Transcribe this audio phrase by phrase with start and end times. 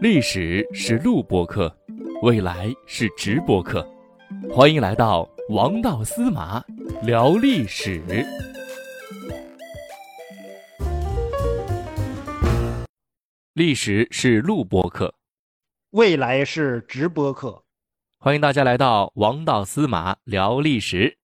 [0.00, 1.74] 历史是录播课，
[2.22, 3.86] 未来是直播课，
[4.50, 6.62] 欢迎来到王道司马
[7.02, 8.02] 聊历史。
[13.54, 15.14] 历史是录播课，
[15.90, 17.62] 未来是直播课。
[18.18, 21.16] 欢迎大家来到王道司马聊历史。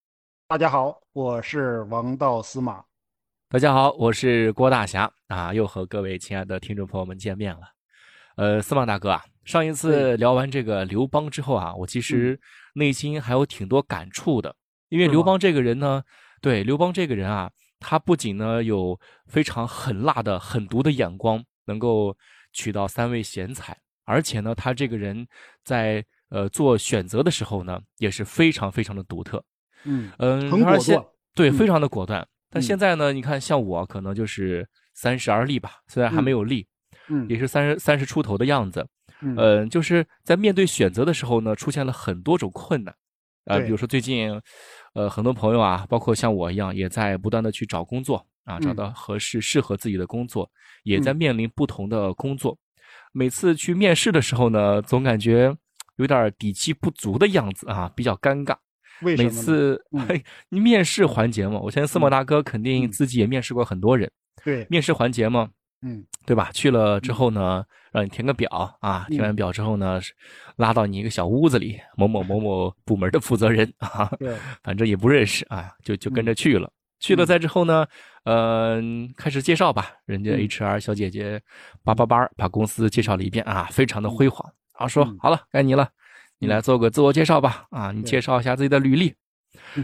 [0.47, 2.83] 大家好，我是王道司马。
[3.53, 5.07] 大家好，我是郭大侠。
[5.27, 7.61] 啊，又和各位亲爱的听众朋友们见面了。
[8.35, 12.39] 呃，司马大哥啊，上一次聊完这个刘邦之后啊，我其实
[12.73, 14.55] 内心还有挺多感触的，
[14.89, 16.01] 因为刘邦这个人呢，
[16.41, 17.47] 对刘邦这个人啊，
[17.79, 22.17] 他不仅呢有非常狠辣的狠毒的眼光，能够
[22.53, 25.27] 娶到三位贤才，而且呢，他这个人
[25.63, 29.45] 在呃做选择的时候呢，也是非常非常的独特。
[29.83, 31.53] 嗯嗯，很果断，对，嗯。
[31.53, 32.27] 非常的果断。
[32.53, 36.65] 但现在呢，你看像我可能就是三十而立吧，虽然还没有立，
[37.09, 38.87] 嗯也是三十三十出头的样子。
[39.21, 42.93] 嗯呃，就是在面对选择的时候呢，出现了很多种困难。
[43.45, 44.39] 呃，比如说最近，
[44.93, 50.49] 呃，很多朋友啊，包括像我一样，也在不断的去找工作啊，找嗯到合适适合自己的工作，
[50.83, 52.57] 也在嗯面临不同的工作。
[53.11, 55.55] 每次去面试的时候呢，总感觉
[55.97, 58.55] 有点底气不足的样子啊，比较尴尬。
[58.99, 59.29] 每为每？
[59.29, 59.83] 次？
[59.91, 60.05] 嗯。
[60.07, 64.09] 嘿， 你面试环节嘛，我相信司马大哥肯定自己也面试过很多人。
[64.43, 65.49] 对，面试环节嘛，
[65.81, 66.03] 嗯。
[66.25, 66.49] 对吧？
[66.53, 69.99] 去了之后呢，让你填个表啊，填完表之后呢，
[70.55, 76.71] 拉到你一个小屋子里，某某某某部门的负责人啊，对， 反正也不认识啊，就就跟着去了。
[77.01, 77.25] 去了嗯。
[77.25, 77.85] 再之后呢，
[78.23, 80.47] 嗯、开始介绍吧，人家嗯。
[80.47, 81.41] HR 小姐姐
[81.83, 84.49] 叭叭叭把公司介绍了一遍啊，非常的辉煌。
[84.73, 85.17] 啊，说嗯。
[85.19, 85.89] 好了，该你了，
[86.43, 87.65] 你来做个自我介绍吧。
[87.69, 89.13] 啊，你介绍一下自己的履历。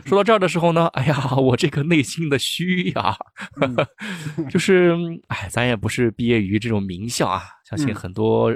[0.05, 3.15] 说到这儿的时候呢，哎呀，我这个内心的虚呀，
[4.49, 4.95] 就是，
[5.27, 8.51] 哎，咱也不是毕业于这种名校啊，相信嗯很多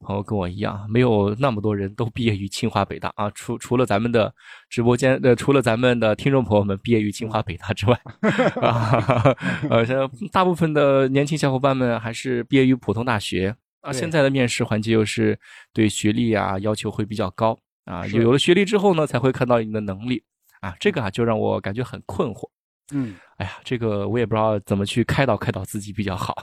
[0.00, 4.32] 朋友跟我一样，没有那么多人都毕业于清华北大啊，除除了咱们的
[4.70, 8.00] 直播间呃，除了咱们的听众朋友们毕业于清华北大之外，
[8.62, 9.34] 啊，
[9.68, 13.92] 呃，像大部分的年轻小伙伴们还是毕业于普通大学啊。
[13.92, 15.38] 现在的面试环节又是
[15.72, 20.22] 对学历啊要求会比较高啊，有有了学历之后呢，才会看到你的能力
[20.60, 22.48] 啊，这个啊就让我感觉很困惑。
[22.92, 26.34] 嗯哎呀，这个我也不知道怎么去开导开导自己比较好。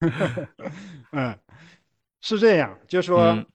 [1.12, 1.38] 嗯，
[2.20, 3.46] 是这样，就说嗯，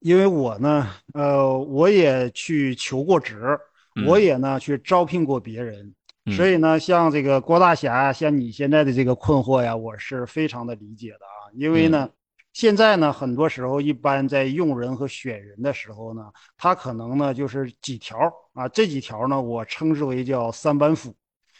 [0.00, 3.58] 因为我呢，呃，我也去求过职，
[4.06, 5.94] 我嗯也呢去招聘过别人，
[6.26, 11.46] 嗯所以呢，像这个郭大侠，像你现在的这个困惑呀，我是非常的理解的啊。
[11.54, 12.10] 因为嗯呢，
[12.56, 16.22] 现在呢，很多时候一般在用人和选人的时候呢，
[16.56, 18.16] 他可能呢就是几条
[18.54, 21.14] 啊，这几条呢，我称之为叫三板斧。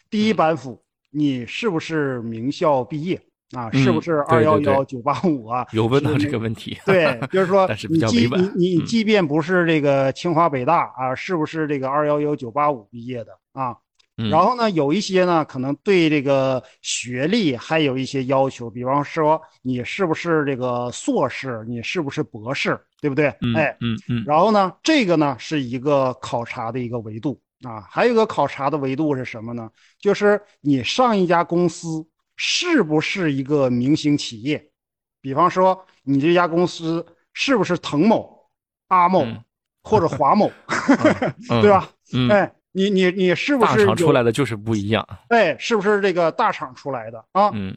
[0.08, 3.20] 第一嗯板斧，你是不是名校毕业
[3.54, 3.70] 啊？
[3.72, 5.66] 是不嗯是二幺幺九八五啊？
[5.72, 13.76] 有问到这个问题，对，就是说 你即你你嗯即便不是这个清华北大啊，是不是这个二幺幺九八五毕业的啊？
[14.16, 14.30] 嗯。
[14.30, 23.28] 然后呢，有一些呢，可能对这个学历还有一些要求，比方说你是不是这个硕士，你是不是博士，对不对？
[23.40, 24.24] 嗯哎，嗯嗯。
[24.26, 27.40] 然后呢，这个呢是一个考察的一个维度。
[27.62, 29.70] 啊，还有一个考察的维度是什么呢？
[29.98, 32.06] 就是你上一家公司
[32.36, 34.62] 是不是一个明星企业？
[35.22, 38.30] 比方说你这家公司是不是滕某、
[38.88, 39.42] 阿某嗯。
[39.82, 40.50] 或者华某，
[41.48, 41.62] 嗯。
[41.62, 41.88] 对吧？
[42.12, 45.06] 嗯，哎，你你你是不是大厂出来的就是不一样。
[45.28, 47.50] 哎，是不是这个大厂出来的啊？
[47.54, 47.74] 嗯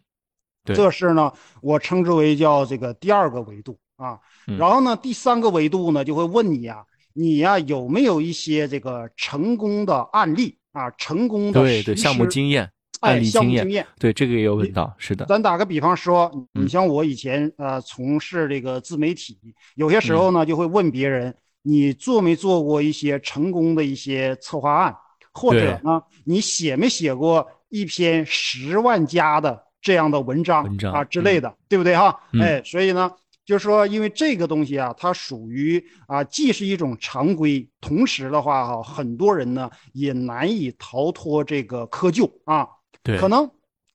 [0.66, 4.20] 对这是呢，我称之为叫这个第二个维度啊。
[4.46, 6.84] 嗯然后呢，第三个维度呢，就会问你啊、
[7.14, 10.92] 你呀、有没有一些这个成功的案例啊？
[10.92, 12.64] 成功的对对，实项目施经验、
[13.00, 13.88] 哎案例经验。
[13.98, 15.26] 对这个也有问到，是的。
[15.28, 19.40] 咱打个比方说，你嗯像我以前呃从事这个自媒体，
[19.76, 24.96] 有些时候呢就会问别人，你做没做过一些成功的一些策划案，
[25.34, 32.20] 或者呢你写没写过一篇十万加的这样的文章啊之类的，对不对哈？
[32.34, 33.11] 嗯哎，所以呢。
[33.46, 42.67] 就是说，因为这个东西啊，它属于啊，既是一种常规，同时的话哈、很多人呢也难以逃脱这个窠臼啊。
[43.02, 43.50] 对，可能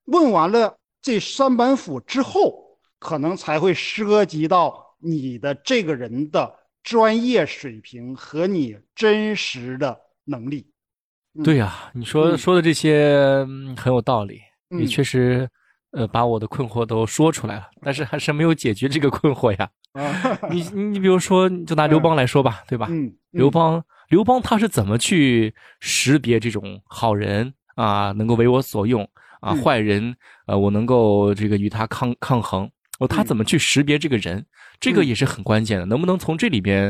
[0.07, 2.53] 问完了这三板斧之后，
[2.99, 6.53] 可能才会涉及到你的这个人的
[6.85, 10.65] 专业水平和你真实的能力。
[11.37, 15.49] 嗯对呀，你说嗯说的这些嗯很有道理，你嗯确实
[15.91, 19.69] 呃把我的困惑都说出来了，但是还是没有解决这个困惑呀。
[19.95, 22.87] 啊， 你你比如说，就拿刘邦来说吧，对吧？
[22.91, 29.03] 嗯，刘邦，刘邦他是怎么去识别这种好人啊，能够为我所用
[29.41, 30.15] 啊，嗯坏人，
[30.47, 32.71] 呃，我能够这个与他抗抗衡。
[33.01, 34.45] 哦，他嗯怎么去识别这个人？
[34.81, 35.87] 这个嗯也是很关键的。
[35.87, 36.87] 能不能从这里边，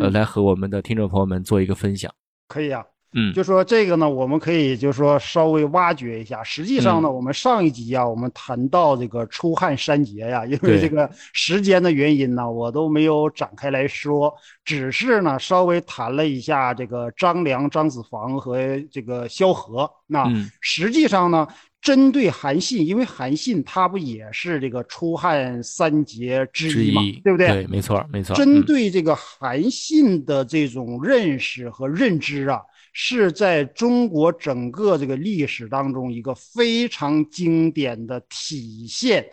[0.00, 2.12] 呃，嗯来和我们的听众朋友们做一个分享？
[2.48, 2.84] 可以啊。
[3.16, 6.44] 嗯，就说这个呢，我们可以就说稍微挖掘一下。
[6.44, 14.32] 实际上呢，嗯我们上一集啊，我们谈到这个出汗三杰呀， 因为这个时间的原因呢，我都没有展开来说，
[14.64, 18.58] 只是呢稍微谈了一下这个张良、张子房和
[18.90, 19.90] 这个萧何。
[20.06, 21.48] 那嗯实际上呢，
[21.80, 27.48] 针对韩信，因为韩信他不也是这个出汉三杰之一嘛，一，对不对？
[27.48, 28.36] 对，没错，没错。
[28.36, 32.60] 针嗯对这个韩信的这种认识和认知啊，
[32.98, 39.28] 是在中国整个这个历史当中一个非常经典的体现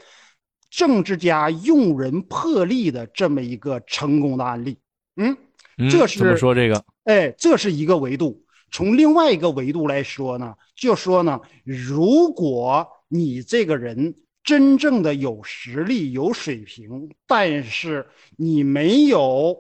[0.70, 4.78] 政治家用人魄力的这么一个成功的案例。
[5.16, 5.38] 嗯，
[5.78, 6.84] 嗯这怎么是说这个？
[7.06, 8.44] 哎，这是一个维度。
[8.70, 14.14] 从另外一个维度来说呢，就说呢，如果你这个人
[14.44, 18.06] 真正的有实力、有水平，但是
[18.36, 19.58] 你没有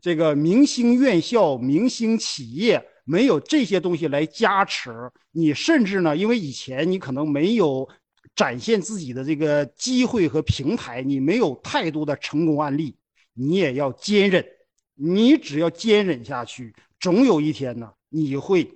[0.00, 4.90] 这个明星院校、明星企业，没有这些东西来加持，
[5.30, 7.88] 你甚至呢，因为以前你可能没有
[8.34, 12.96] 展现自己的这个机会和平台，你没有太多的成功案例，
[13.34, 14.44] 你也要坚韧。
[14.94, 18.70] 你只要坚忍下去，总有一天呢，你会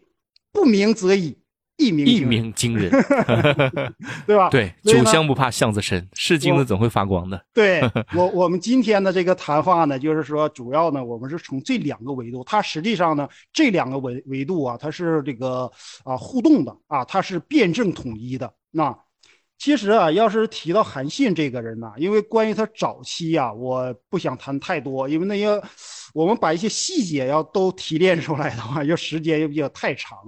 [0.51, 1.37] 不鸣则已，
[1.77, 2.91] 一鸣一惊人，鸣惊人。
[4.27, 4.49] 对吧？
[4.49, 7.41] 对，酒香不怕巷子深，是金子总会发光的。
[7.53, 7.81] 对
[8.15, 15.71] 我，我们今天的这个谈话呢，就是说，主要呢，我们是从这两个维度，它实际上呢，这两个维维度啊，它是这个
[16.05, 18.53] 啊互动的啊，它是辩证统一的。
[18.71, 18.97] 那
[19.59, 25.61] 其实啊，要是提到韩信这个人呢、因为关于他早期啊，我不想谈太多，因为那些
[26.13, 30.19] 我们把一些细节要都提炼出来的话， 就时间又比较太长。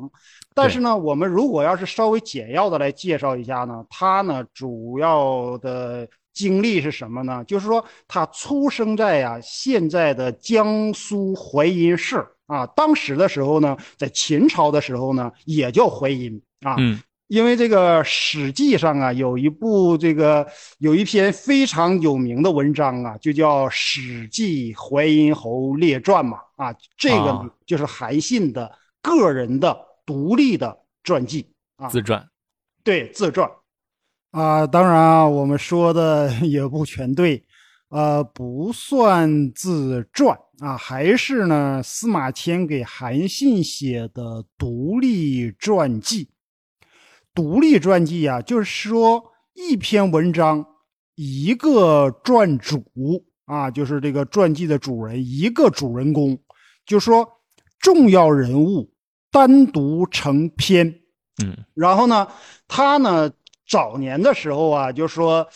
[0.58, 7.42] 但是呢，我们如果要是稍微简要的来介绍一下呢，他呢主要的经历是什么呢？
[7.44, 16.76] 就是说他出生在呀、现在的江苏淮阴市啊，当时的时候呢，在秦朝的时候呢，也叫淮阴啊。
[16.78, 20.46] 嗯因为这个《史记》上啊有一部这个
[20.78, 28.72] 有一篇非常有名的文章啊，就叫《史记淮阴侯列传》嘛啊，这个就是韩信的
[29.02, 29.78] 个人的
[30.08, 31.46] 独立的传记
[31.76, 32.26] 啊，自传。
[32.82, 33.46] 对自传
[34.30, 34.66] 啊。
[34.66, 37.44] 当然啊，我们说的 也不全对，
[37.90, 46.30] 呃，不算自传啊，还是呢司马迁给韩信写的独立传记。
[47.34, 49.22] 独立传记啊，就是说
[49.52, 50.64] 一篇文章
[51.16, 52.82] 一个传主
[53.44, 56.40] 啊，就是这个传记的主人一个主人公，
[56.86, 57.28] 就说
[57.78, 58.90] 重要人物
[59.38, 60.86] 单独成篇。
[61.40, 62.26] 嗯然后呢，
[62.66, 63.30] 他呢
[63.68, 65.46] 早年的时候啊，就说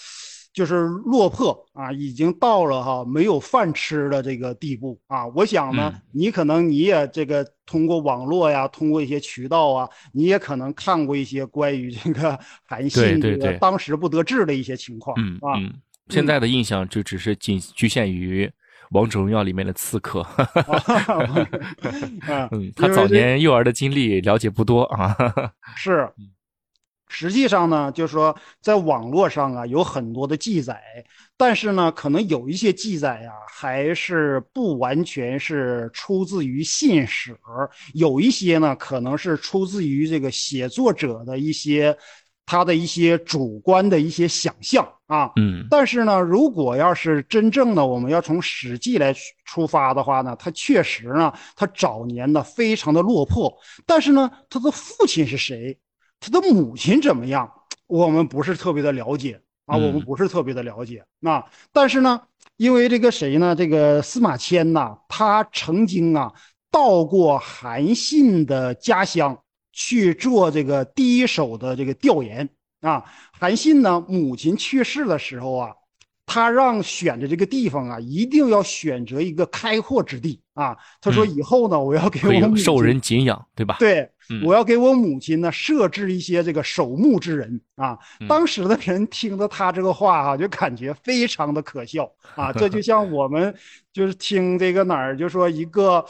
[0.52, 5.26] 就是落魄啊，已经到了哈没有饭吃的这个地步啊。
[5.34, 15.58] 我想呢，嗯你可能你也这个通过网络呀，通过一些渠道啊，你也可能看过一些关于这个韩信这个当时不得志的一些情况嗯啊。
[15.58, 15.72] 嗯，
[16.10, 18.46] 现在的印象就只是仅局限于
[18.92, 20.26] 《王者荣耀》里面的刺客。
[22.28, 25.16] 嗯 嗯，他早年幼儿的经历了解不多啊。
[25.76, 26.08] 是，
[27.08, 30.82] 实际上呢，就是说在网络上啊有很多的记载，
[31.36, 37.36] 但是呢，可能有一些记载呀、还是不完全是出自于信史，
[37.94, 41.96] 有一些呢可能是出自于这个写作者的一些
[42.46, 45.30] 他的一些主观的一些想象啊。
[45.36, 45.66] 嗯。
[45.70, 53.52] 但是呢，如果要是真正的我们要从《史记》来出发的话呢，他确实呢，他早年呢非常的落魄，
[53.86, 55.78] 但是呢，他的父亲是谁，
[56.20, 57.50] 他的母亲怎么样，
[57.86, 59.40] 我们不是特别的了解。
[59.66, 59.86] 啊，嗯。
[59.86, 61.04] 我们不是特别的了解。
[61.20, 62.20] 那但是呢，
[62.56, 66.32] 因为这个谁呢，这个司马迁呐，他曾经啊
[66.70, 69.38] 到过韩信的家乡
[69.72, 72.48] 去做这个第一手的这个调研
[72.80, 73.04] 啊。
[73.32, 75.70] 韩信呢，母亲去世的时候啊，
[76.26, 80.76] 他让选的这个地方啊，一定要选择一个开阔之地啊。
[81.00, 83.76] 他说嗯以后呢，我要给我母受人敬仰，对吧？
[83.78, 87.98] 对，嗯我要给我母亲呢设置一些这个守墓之人啊。
[88.20, 92.52] 嗯当时的人听着他这个话哈、就感觉非常的可笑啊。
[92.52, 93.54] 这就像我们
[93.92, 96.04] 就是听这个哪儿就说一个，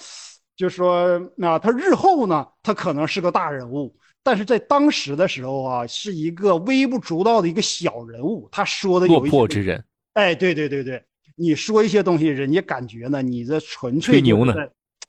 [0.56, 3.96] 就说那、他日后呢，他可能是个大人物。
[4.24, 9.84] 但是在当时的时候啊，是一个微不足道的一个小人物，他说的落有一些魄之人。
[10.12, 11.02] 哎，对对对对，
[11.34, 14.54] 你说一些东西，人家感觉呢，你这纯粹吹牛呢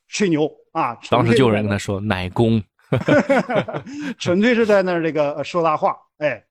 [0.07, 0.97] 吹牛啊！
[1.09, 2.63] 当时就有人跟他说：“奶公。
[4.17, 5.95] 纯粹是在那儿这个呃说大话。
[6.17, 6.43] 哎，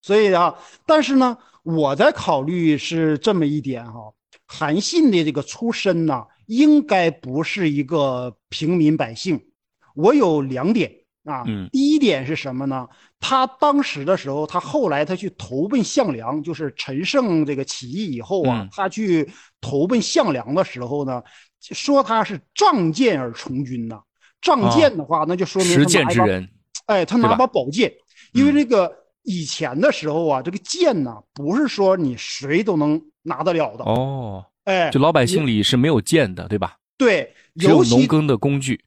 [0.00, 0.56] 所以啊，
[0.86, 4.12] 但是呢，我在考虑是这么一点哈，
[4.46, 6.24] 韩信的这个出身呢，
[6.56, 9.40] 应该不是一个平民百姓。
[9.94, 10.90] 我有两点
[11.24, 12.88] 啊，嗯第一点是什么呢？
[13.20, 19.30] 他当时的时候，他后来他去投奔项梁，就是陈胜这个起义以后啊，嗯他去
[19.60, 21.22] 投奔项梁的时候呢，
[21.60, 24.00] 说他是仗剑而从军呐。
[24.40, 26.48] 仗剑的话，那就说明他拿一把践之人，
[26.86, 27.92] 哎，他拿把宝剑，
[28.32, 28.92] 因为嗯这个
[29.22, 33.84] 以前的时候啊，这个剑呢，不是说你谁都能拿得了的。
[33.84, 36.76] 哦，哎，就老百姓里是没有剑的，对吧？
[36.96, 38.80] 对，只有尤其农耕的工具。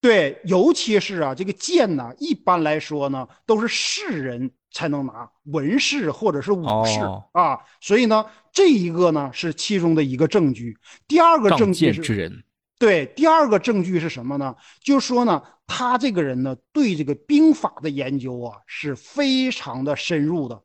[0.00, 7.58] 对，尤其是啊，这个剑呢，一般来说呢，都是士人才能拿，文士或者是武士、哦啊。
[7.80, 10.76] 所以呢，这一个呢是其中的一个证据。
[11.06, 12.44] 第二个证据是，剑之人，
[12.80, 14.56] 对，第二个证据是什么呢？
[14.82, 20.60] 就是说呢，他这个人呢，对这个兵法的研究啊是非常的深入的。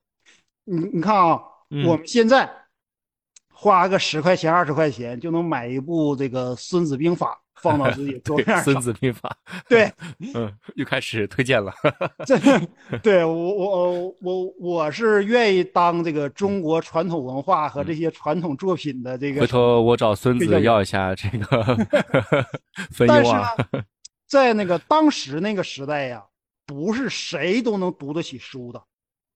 [0.64, 2.52] 你你看啊，嗯我们现在
[3.60, 8.80] 花个十块钱、二十块钱就能买一部这个《孙子兵法》放到自己桌对面《孙。
[8.80, 9.36] 子兵法》，
[9.68, 9.92] 对，
[10.36, 11.74] 嗯，又开始推荐了。
[12.24, 12.38] 这
[13.00, 21.64] 对我我我我是愿意当这个中国传统文化和这些传统作品的这个回头我找孙子要一下这个
[22.94, 23.32] 分但是
[24.28, 26.24] 在那个当时那个时代呀，
[26.68, 28.80] 不是谁都能读得起书的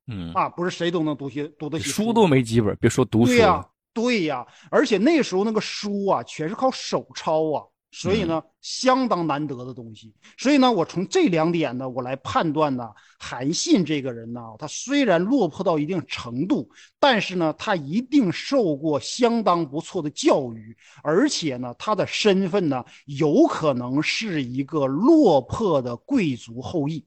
[0.05, 3.67] 嗯，啊，不是谁都能读起读得起书书都没几本，别说读书对呀、了。
[3.93, 10.13] 对呀、而且那时候那个书啊，全是靠手抄啊，所以嗯呢，相当难得的东西。
[10.37, 16.69] 所以呢，我从这两点呢，我来判断呢，韩信这个人呢，他虽然落魄到一定程度，
[16.99, 27.05] 但是呢，他一定受过相当不错的教育，而且呢，他的身份呢，有可能是一个落魄的贵族后裔。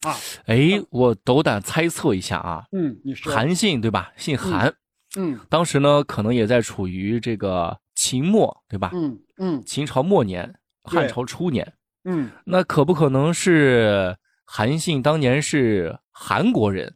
[0.00, 4.10] 啊，哎，我斗胆猜测一下啊，嗯，你说，韩信对吧？
[4.16, 4.74] 姓韩，
[5.16, 5.38] 嗯。
[5.48, 8.90] 当时呢可能也在处于这个秦末对吧？
[8.94, 9.62] 嗯嗯。
[9.64, 10.54] 秦朝末年，
[10.84, 11.72] 汉朝初年，
[12.04, 16.94] 嗯，那可不可能是韩信当年是韩国人，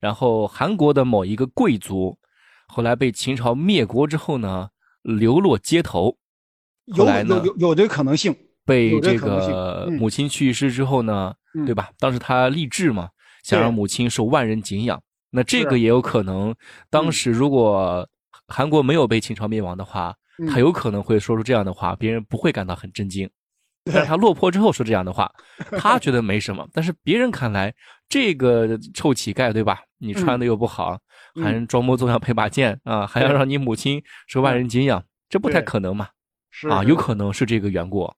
[0.00, 2.18] 然后韩国的某一个贵族，
[2.68, 4.68] 后来被秦朝灭国之后呢，
[5.02, 6.18] 流落街头，
[6.86, 8.34] 有后来呢有有有这个可能性。
[8.66, 9.92] 被这个嗯。
[9.92, 11.64] 母亲去世之后呢，嗯。
[11.64, 11.90] 对吧？
[11.98, 13.10] 当时他立志嘛，
[13.42, 15.02] 想让母亲受万人敬仰。
[15.36, 16.54] 那这个也有可能，
[16.88, 17.12] 当嗯。
[17.12, 18.08] 时如果
[18.46, 20.46] 韩国没有被秦朝灭亡的话，嗯。
[20.46, 23.28] 他有可能会说出这样的话，别人不会感到很震惊。
[23.92, 25.30] 但是他落魄之后说这样的话，
[25.76, 27.74] 他觉得没什么，但是别人看来，
[28.08, 29.80] 这个臭乞丐，对吧？
[29.98, 30.96] 你穿的又不好，
[31.34, 31.42] 嗯。
[31.42, 36.04] 还装模作样配把剑啊，还要让你母亲受万人敬仰，这不太可能嘛？
[36.04, 36.10] 啊，
[36.50, 36.94] 是啊有。
[36.94, 38.10] 可能是这个缘故。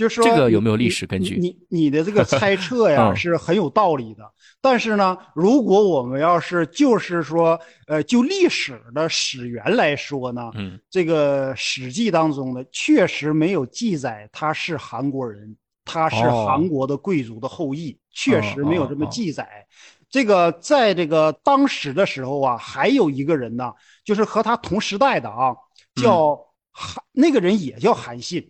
[0.00, 1.36] 就是说这个有没有历史根据？
[1.36, 3.16] 你你你的这个猜测呀嗯。
[3.20, 4.22] 是很有道理的，
[4.58, 10.80] 但是呢，如果我们要是就是说，呃，就历史的史源来说呢，嗯。
[10.88, 15.54] 这个《史记》当中呢，确实没有记载他是韩国人，
[15.84, 16.46] 他是哦。
[16.46, 19.46] 韩国的贵族的后裔，确实没有这么哦哦记载。
[20.08, 23.70] 这个在这个当时的时候啊，还有一个人呢，
[24.02, 25.54] 就是和他同时代的啊，
[25.94, 26.34] 叫
[26.72, 28.42] 韩，那个人也叫韩信，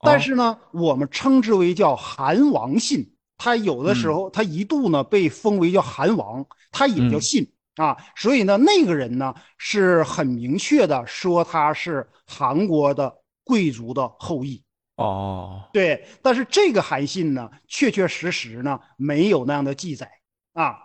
[0.00, 3.14] 但是呢，我们称之为叫韩王信。
[3.36, 7.52] 他有的时候，他一度呢被封为叫韩王，他也叫嗯信。
[7.76, 14.62] 啊，所以呢，那个人呢是很明确的说他是韩国的贵族的后裔，
[14.96, 16.04] 哦，对。
[16.20, 20.10] 但是这个韩信呢，确确实实呢没有那样的记载
[20.52, 20.76] 啊。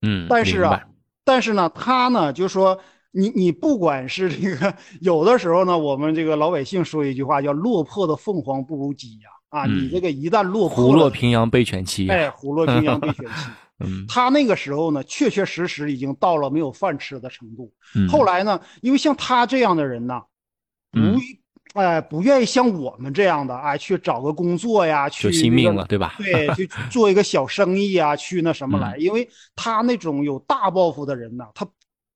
[0.00, 0.82] 嗯，但是啊，
[1.24, 2.80] 但是呢，他呢就说
[3.16, 12.08] 你你不管是这个，有的时候呢，我们这个老百姓说一句话叫“落魄的凤凰不如鸡”呀，啊，嗯你这个一旦落魄虎落，平阳被犬欺。
[12.10, 13.50] 哎，虎落平阳被犬欺。
[13.84, 17.70] 嗯他那个时候呢，确确实实已经到了没有饭吃的程度。
[17.94, 20.20] 嗯，后来呢，因为像他这样的人呢，
[20.90, 21.20] 不嗯，
[21.74, 26.14] 哎，不愿意像我们这样的，哎，去找个工作呀，去就惜命了，对吧？
[26.16, 28.96] 对，去 做一个小生意啊，去那什么嗯来？
[28.96, 31.66] 因为他那种有大抱负的人呢，他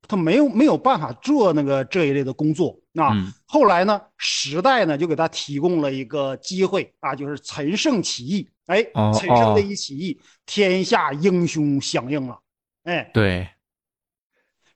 [0.09, 3.13] 他没有没有办法做那个这一类的工作啊。
[3.13, 8.49] 嗯后来呢，时代呢就给他提供了一个机会啊，就是陈胜起义。
[8.67, 12.39] 哎，哦陈胜哦这一起义，天下英雄响应了。
[12.85, 13.49] 哎，对，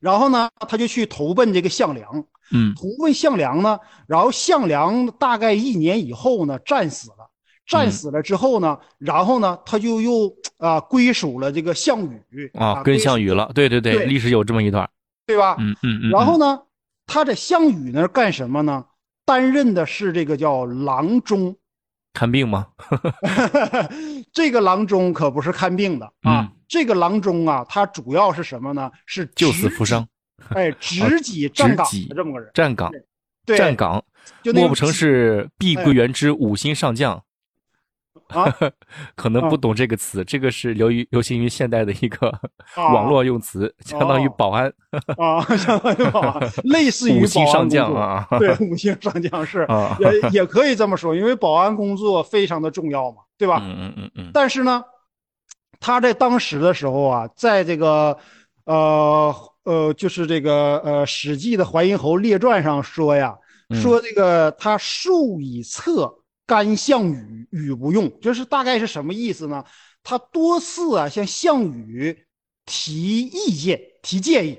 [0.00, 2.26] 然后呢，他就去投奔这个项梁。
[2.50, 7.30] 嗯投奔项梁呢，然后项梁大概一年以后呢，战死了。
[7.66, 14.90] 战嗯死了之后呢，然后呢，他就又啊归属了这个项羽啊，跟项羽，了，对对对，对历史有这么一段。
[15.26, 15.56] 对吧？
[15.58, 16.60] 嗯嗯嗯，然后呢，
[17.06, 18.84] 他在项羽那儿干什么呢？
[19.26, 21.56] 担任的是这个叫郎中，
[22.12, 22.66] 看病吗？
[24.32, 28.90] 这个郎中可不是看病的啊，嗯这个郎中啊，他主要是什么呢？
[29.06, 30.06] 是救死扶伤，
[30.50, 32.50] 哎， 执戟站岗的这么个人。
[32.52, 32.90] 站岗，
[33.46, 34.02] 对，站岗，
[34.54, 37.22] 莫不成是碧桂园之五星上将？
[38.28, 38.52] 啊，
[39.14, 42.32] 可能不懂这个词，这个是流于流行于现代的一个
[42.76, 44.72] 网络用词，相当于保安
[45.18, 49.66] 啊，相当于保安， 类似于五星上将啊，对，五星上将是
[50.00, 53.60] 也也可以这么说，因为保安工作非常的重要嘛，对吧？
[53.62, 54.30] 嗯嗯嗯嗯。
[54.32, 54.82] 但是呢，
[55.78, 58.16] 他在当时的时候啊，在这个
[58.64, 63.36] 呃呃，就是这个呃《史记》的《淮阴侯列传》上说呀，
[63.82, 66.12] 说这个他数以策。
[66.46, 69.64] 干项羽，羽不用，就是大概是什么意思呢？
[70.02, 72.26] 他多次啊向项羽
[72.66, 74.58] 提意见、提建议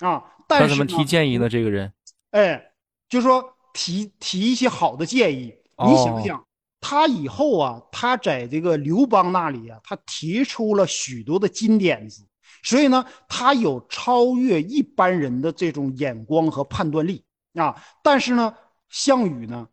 [0.00, 1.48] 啊，但是他怎么提建议呢？
[1.48, 1.90] 这个人，
[2.32, 2.62] 哎，
[3.08, 5.54] 就说提提一些好的建议。
[5.78, 6.46] 你想想，
[6.80, 12.22] 他以后啊，他在这个刘邦那里啊，他提出了许多的金点子，
[12.62, 17.74] 所以呢，他有超越一般人的这种眼光和判断力啊。
[18.02, 18.54] 但是呢，
[18.90, 19.66] 项羽呢？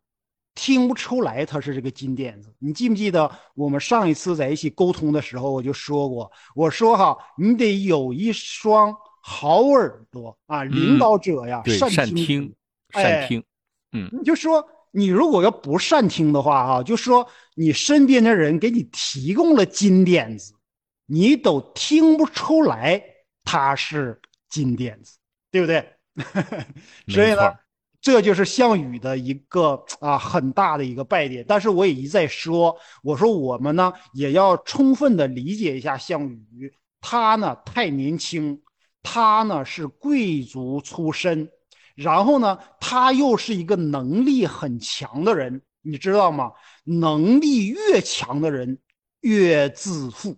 [0.64, 12.54] 听不出来他是这个金点子，你记不记得我们上一次在一起沟通的时候，我就说过，我说哈，你得有一双好耳朵啊，领导者呀，善听，
[12.92, 13.44] 善听，
[13.94, 20.54] 嗯，你就说你如果要不善听的话哈，就说你身边的人给你提供了金点子，
[21.08, 23.04] 你都听不出来
[23.44, 25.18] 他是金点子，
[25.50, 25.84] 对不对？
[27.10, 27.52] 所以呢。
[28.02, 38.60] 这就是项羽的一个啊很大的一个败点，但是我也一再说，我说我们呢也要充分的理解一下项羽，他呢太年轻，
[39.04, 41.48] 他呢是贵族出身，
[41.94, 46.54] 然后呢他又是一个能力很强的人，你知道吗？
[46.84, 48.80] 能力越强的人
[49.20, 50.36] 越自负，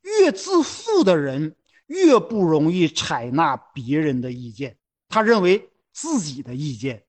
[0.00, 1.54] 越自负的人
[1.86, 4.78] 越不容易采纳别人的意见，
[5.10, 5.68] 他认为。
[6.00, 7.02] 自己的意见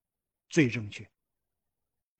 [0.50, 1.08] 最正确，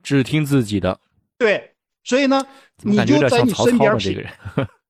[0.04, 1.00] 只听自己的。
[1.40, 2.46] 对，所以呢，
[2.84, 4.24] 你就在你身边品。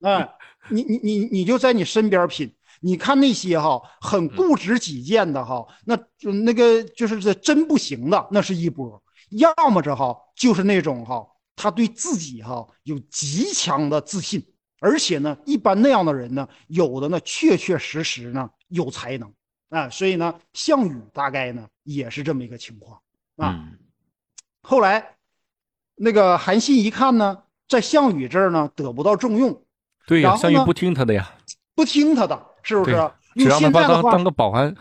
[0.01, 0.29] 哎，
[0.69, 2.53] 你你你你就在你身边品。
[2.81, 9.01] 你看那些哈很固执己见的哈，那就那个就是这真不行的，那是一波。
[9.31, 11.25] 要么着哈就是那种哈，
[11.55, 14.45] 他对自己哈有极强的自信，
[14.79, 19.33] 而且呢，一般那样的人呢，有的呢确确实实呢有才能。
[19.69, 22.99] 啊，所以呢，项羽大概呢也是这么一个情况
[23.37, 23.69] 啊。
[24.61, 25.15] 后来，
[25.95, 29.63] 那个韩信一看呢，在项羽这儿呢得不到重用，
[30.05, 31.35] 对呀，项羽不听他的呀，
[31.75, 32.95] 不听他的，是不是？
[33.35, 34.75] 用现在的话，当个保安。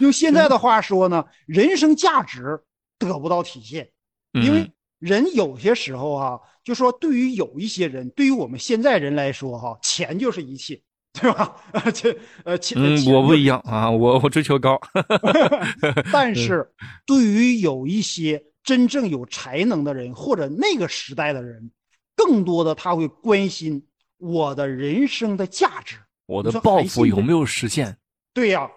[0.00, 2.60] 用现在的话说呢，人生价值
[2.98, 3.88] 得不到体现，
[4.32, 10.82] 因为人有些时候哈，就说对于有一些人，对于我们现在人来说哈，钱就是一切。
[11.20, 11.56] 对吧？
[11.94, 14.80] 这呃，嗯，我不一样啊，我我追求高。
[16.12, 16.70] 但是，
[17.06, 21.70] 对于有一些真正有才能的人，或者那个时代的人，
[22.14, 23.86] 更多的他会关心
[24.18, 27.96] 我的人生的价值，我的抱负有没有实现？
[28.32, 28.70] 对呀，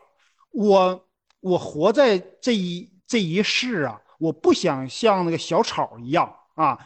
[0.52, 1.08] 我
[1.42, 6.78] 我活在这一这一世啊，我不想像那个小草一样啊，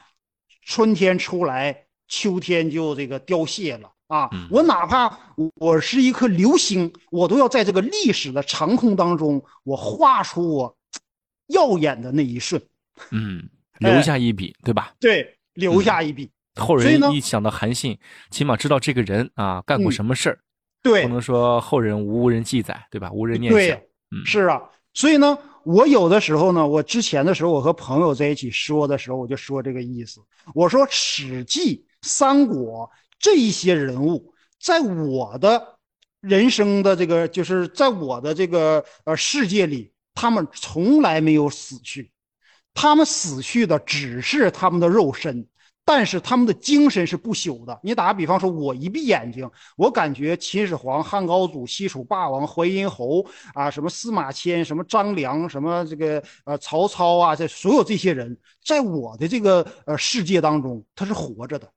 [0.63, 3.91] 春天出来，秋天就这个凋谢了。
[4.07, 5.17] 啊，我哪怕
[5.55, 10.77] 我是一颗流星，我都要在这个历史的长空当中，我画出我
[11.47, 12.61] 耀眼的那一瞬，
[13.09, 14.93] 嗯，留下一笔，对吧？
[14.99, 16.29] 对，留下一笔。
[16.55, 17.97] 后人一想到韩信，
[18.29, 20.39] 起码知道这个人啊干过什么事儿，
[20.83, 23.11] 对，不能说后人无人记载，对吧？
[23.11, 23.75] 无人念想。
[24.11, 24.61] 嗯，是啊。
[24.93, 30.21] 所以呢，我有的时候呢，我之前的时候，我和朋友在一起说的时候，我就说这个意思。
[30.53, 32.87] 我说《史记》《三国》。
[33.25, 35.79] 这一些人物，在我的
[36.21, 42.11] 人生的这个，就是在我的这个呃世界里，他们从来没有死去，
[42.75, 45.47] 他们死去的只是他们的肉身，
[45.83, 47.79] 但是他们的精神是不朽的。
[47.81, 61.67] 你打个比方说，我一闭眼睛，我感觉秦始皇、汉高祖、西楚霸王、淮阴侯啊，什么司马迁、什么张良、什么这个呃曹操啊，这所有这些人，在我的这个呃世界当中，他是活着的。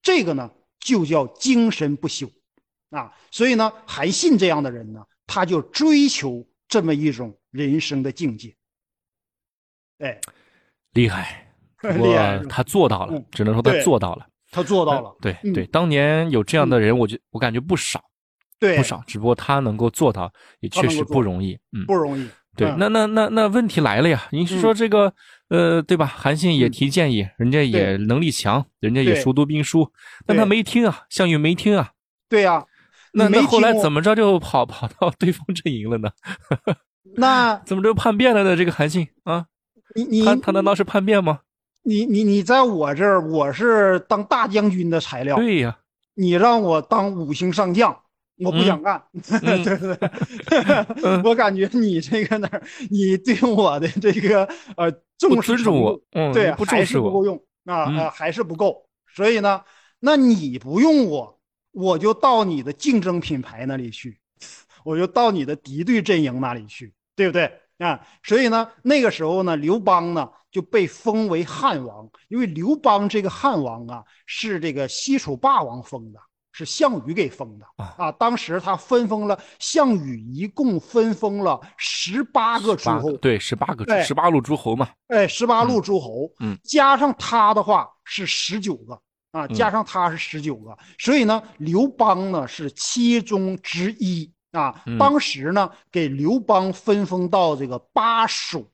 [0.00, 0.48] 这个呢？
[0.82, 2.28] 就叫精神不朽，
[2.90, 8.54] 啊，所以呢，韩信这样的人呢，他就追求这么一种人生的境界。
[9.98, 10.20] 哎，
[10.92, 15.16] 厉害， 厉害，他做到了，只能说他做到了，他做到了。
[15.20, 18.02] 对对，当年有这样的人，我觉我感觉不少，
[18.58, 22.28] 对，不少，只不过他能够做到，也确实不容易，嗯，不容易。
[22.56, 25.12] 对，那那那那问题来了呀，您是说这个？
[25.48, 26.06] 呃，对吧？
[26.06, 29.90] 韩信也提建议，人家也能力强，人家也熟读兵书，
[30.26, 31.90] 但他没听啊，项羽没听啊。
[32.28, 32.64] 对呀，
[33.12, 36.10] 那没那后来怎么着就跑 跑到对方阵营了呢？
[37.16, 38.56] 那 怎么就叛变了呢？
[38.56, 39.44] 这个韩信啊，
[39.94, 41.40] 你你他他难道是叛变吗？
[41.84, 45.76] 你你你在我这儿，我是当大将军的材料，对呀，
[46.14, 47.94] 你让我当五星上将，
[48.44, 49.02] 我不想干。
[49.14, 54.44] 嗯对对对，我感觉你这个哪儿，你对我的这个
[54.76, 58.86] 呃重视尊重我程度，嗯，对，不重还视我，是不够用啊、还是不够。
[59.14, 59.62] 所以呢，
[60.00, 64.18] 那你不用我，我就到你的竞争品牌那里去，
[64.84, 68.00] 我就到你的敌对阵营那里去，对不对啊？
[68.22, 76.18] 所以呢，那个时候呢，刘邦呢就被封为汉王，因为刘邦这个汉王啊是这个西楚霸王封的。
[76.52, 77.66] 是项羽给封的。
[77.76, 77.94] 啊。
[77.98, 78.12] 啊！
[78.12, 86.56] 当时他分封了项羽，一共分封了十八个诸侯，对，十八个十八路诸侯嘛，哎，十八路诸侯，嗯。
[86.62, 88.94] 加上他的话是十九个
[89.32, 89.54] 啊，嗯。
[89.54, 94.82] 加上他是十九个，所以呢，刘邦呢是其中之一啊。
[94.86, 94.98] 嗯。
[94.98, 98.68] 当时呢，给刘邦分封到这个巴蜀，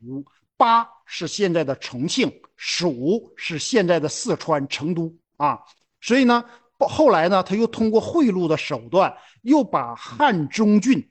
[0.56, 5.60] 巴是现在的重庆，蜀是现在的四川成都啊。
[6.00, 6.44] 所以呢，
[6.86, 9.12] 后来呢，他又通过贿赂的手段，
[9.42, 11.10] 又把汉中郡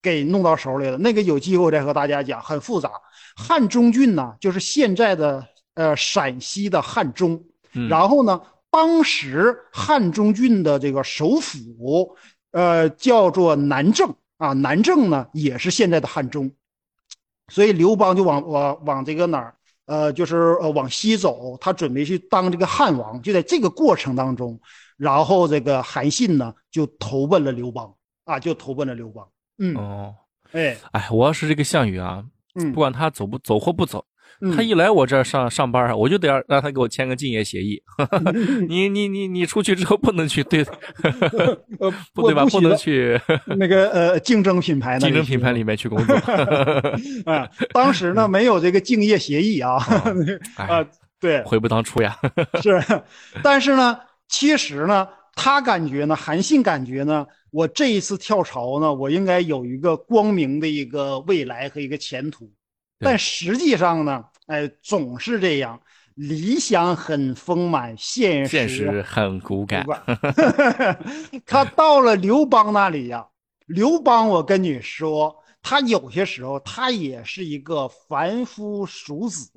[0.00, 0.96] 给弄到手里了。
[0.98, 2.90] 那个有机会我再和大家讲，很复杂。
[3.36, 7.42] 汉中郡呢，就是现在的呃陕西的汉中。
[7.72, 12.16] 嗯然后呢，当时汉中郡的这个首府，
[12.52, 16.50] 呃，叫做南郑啊，南郑呢也是现在的汉中。
[17.48, 19.54] 所以刘邦就往往往这个哪儿，
[19.88, 23.20] 呃，就是呃往西走，他准备去当这个汉王。
[23.22, 24.60] 就在这个过程当中，
[24.98, 27.92] 然后这个韩信呢就投奔了刘邦
[28.24, 29.26] 啊，就投奔了刘邦。
[29.56, 30.14] 嗯，哦，
[30.52, 32.22] 哎，哎，我要是这个项羽啊，
[32.54, 34.04] 嗯不管他走不走或不走，嗯
[34.54, 37.82] 他一来我这儿上上班啊，我就得让让他给我签个竞业协议。
[38.68, 40.62] 你你你你出去之后不能去对，
[41.80, 42.44] 呃不对吧？
[42.46, 43.20] 不能去
[43.58, 46.14] 那个呃竞争品牌呢竞争品牌里面去工作。
[47.24, 49.78] 啊，当时呢没有这个竞业协议啊，
[50.56, 50.86] 哎啊，
[51.20, 52.16] 对，悔不当初呀。
[52.62, 52.80] 是，
[53.42, 53.98] 但是呢，
[54.28, 62.48] 其实呢，他感觉呢，韩信感觉呢，我这一次跳槽呢，我应该有一个光明的一个未来和一个前途，
[62.98, 65.80] 但实际上呢，哎，总是这样，
[66.14, 69.86] 理想很丰满，现实现实很骨感
[71.46, 73.26] 他到了刘邦那里呀，
[73.66, 79.50] 刘邦，我跟你说，他有些时候他也是一个凡夫俗子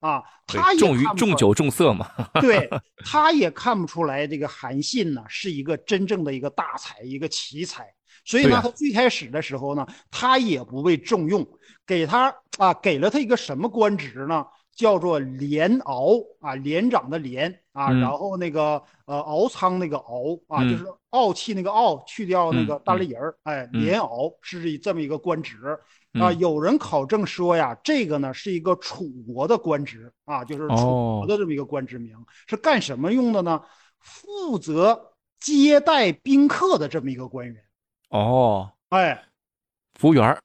[0.00, 2.10] 啊，他也重于重酒重色嘛。
[2.40, 2.68] 对，
[3.04, 7.86] 他也看不出来这个韩信呢是一个真正的一个大才，一个奇才。
[8.24, 11.46] 所以呢，他最开始的时候呢，他也不被重用，
[11.88, 14.46] 给他啊给了他一个什么官职呢？
[14.76, 25.56] 叫做连敖啊，连长的连啊，嗯然后那个呃敖仓那个敖啊，嗯就是傲气那个傲，去掉那个嗯单立人儿，哎，嗯连敖是这么一个官职。
[26.12, 32.14] 啊，嗯有人考证说呀，这个呢是一个楚国的官职啊，就是楚哦国的这么一个官职名，
[32.46, 33.60] 是干什么用的呢？
[33.98, 37.56] 负责接待宾客的这么一个官员。
[38.10, 39.24] 哦，哎，
[39.94, 40.40] 服务员儿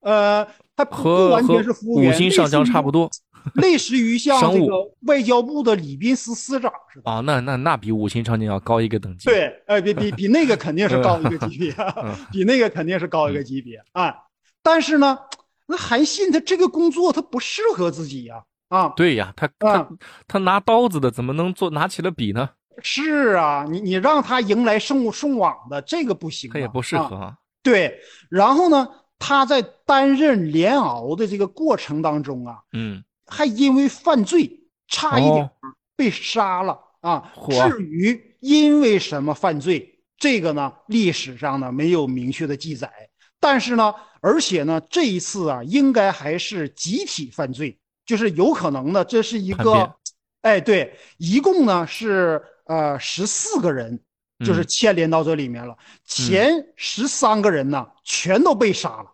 [0.00, 0.46] 呃，
[0.84, 3.10] 和完全和是服务员，五星上将差不多，
[3.54, 4.74] 类似于像这个
[5.06, 7.10] 外交部的礼宾司司长似的。
[7.10, 7.20] 啊。
[7.20, 14.14] 那那那比五星上将要高一个等级。，对，哎，比比 比那个肯定是高一个级别，嗯比那个肯定是高一个级别啊。
[14.62, 15.18] 但是呢，
[15.66, 19.88] 那韩信他这个工作他不适合自己呀，啊，对呀，他他啊
[20.28, 22.48] 他拿刀子的，怎么能做拿起了笔呢？
[22.82, 27.34] 是啊，你你让他迎来送送往的这个不行啊，他也不适啊合啊。
[27.62, 27.98] 对，
[28.30, 28.88] 然后呢，
[29.20, 35.48] 他在担任连敖的这个过程当中啊，嗯，还因为犯罪差一点
[35.94, 37.32] 被杀了、啊。
[37.48, 42.90] 至于因为什么犯罪，这个呢，历史上呢没有明确的记载。
[43.38, 49.94] 但是呢，而且呢，这一次啊，应该还是集体犯罪，就是有可能呢，这是一个，
[50.42, 54.00] 哎，对，一共呢是呃十四个人，
[54.44, 55.76] 就是嗯牵连到这里面了。
[56.04, 59.12] 前十三个人呢，全都被杀了，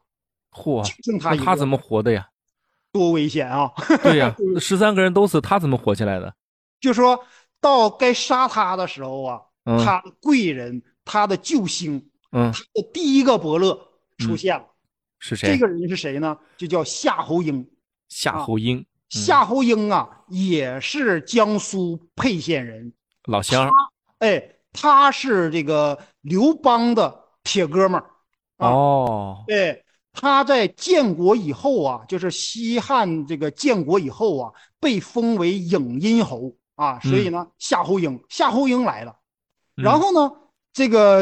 [0.52, 2.28] 嚯，剩他一他怎么活的呀？
[2.92, 3.70] 多危险啊！
[4.02, 6.34] 对呀， 十三个人都死，他怎么活下来的？
[6.80, 7.26] 就说
[7.60, 13.78] 到该杀他的时候啊，嗯他的贵人，他的救星，嗯，他的第一个伯乐
[14.18, 14.64] 出现了。
[15.18, 15.52] 是谁？
[15.52, 16.38] 这个人是谁呢？
[16.56, 17.68] 就叫夏侯婴。
[18.08, 22.92] 夏侯婴，夏侯婴啊，也是江苏沛县人。
[23.24, 23.68] 老乡。
[24.20, 24.42] 哎，
[24.76, 28.06] 他是这个刘邦的铁哥们儿。
[28.58, 39.10] 啊哦，对，他在建国以后啊，就是西汉这个建国以后啊，被封为颍阴侯啊，所以呢，夏侯婴，夏侯婴来了。
[39.76, 40.32] 嗯然后呢，
[40.72, 41.20] 这个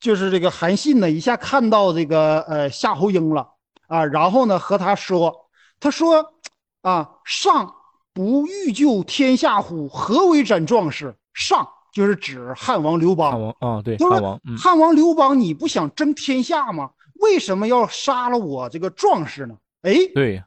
[0.00, 3.48] 就是这个韩信呢，一下看到这个呃夏侯婴了
[3.86, 6.34] 啊，然后呢和他说，他说
[6.82, 7.72] 啊，上
[8.12, 9.88] 不欲救天下乎？
[9.88, 11.16] 何为斩壮士？
[11.32, 13.30] 上就是指汉王刘邦。
[13.32, 16.90] 汉王啊，对，汉王，嗯，汉王刘邦，你不想争天下吗？
[17.14, 19.56] 为什么要杀了我这个壮士呢？
[19.80, 20.44] 哎，对，